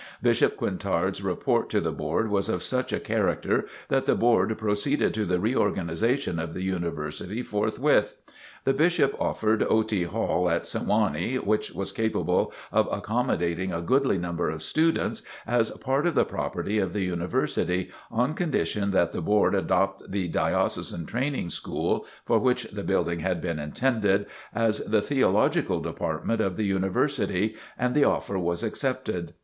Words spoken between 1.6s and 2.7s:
to the Board was of